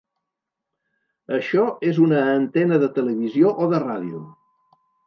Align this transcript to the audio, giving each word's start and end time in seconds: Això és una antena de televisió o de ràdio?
Això 1.37 1.67
és 1.91 2.01
una 2.07 2.25
antena 2.33 2.81
de 2.87 2.91
televisió 2.99 3.57
o 3.67 3.71
de 3.77 3.85
ràdio? 3.89 4.27